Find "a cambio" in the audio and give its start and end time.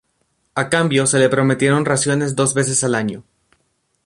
0.55-1.05